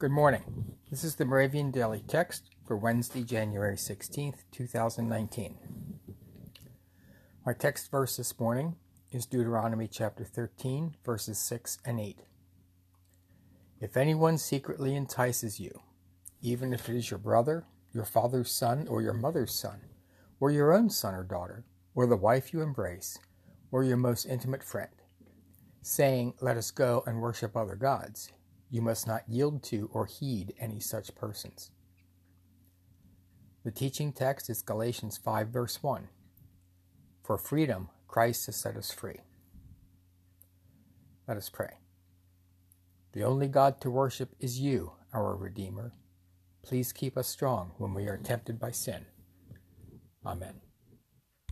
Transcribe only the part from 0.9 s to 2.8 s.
is the Moravian Daily Text for